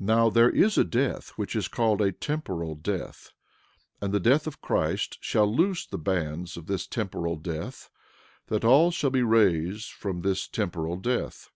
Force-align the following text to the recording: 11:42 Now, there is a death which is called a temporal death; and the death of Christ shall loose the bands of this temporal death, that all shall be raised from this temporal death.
11:42 0.00 0.06
Now, 0.06 0.28
there 0.28 0.50
is 0.50 0.76
a 0.76 0.84
death 0.84 1.30
which 1.36 1.56
is 1.56 1.66
called 1.66 2.02
a 2.02 2.12
temporal 2.12 2.74
death; 2.74 3.30
and 4.02 4.12
the 4.12 4.20
death 4.20 4.46
of 4.46 4.60
Christ 4.60 5.16
shall 5.22 5.50
loose 5.50 5.86
the 5.86 5.96
bands 5.96 6.58
of 6.58 6.66
this 6.66 6.86
temporal 6.86 7.36
death, 7.36 7.88
that 8.48 8.66
all 8.66 8.90
shall 8.90 9.08
be 9.08 9.22
raised 9.22 9.92
from 9.92 10.20
this 10.20 10.46
temporal 10.46 10.96
death. 10.98 11.48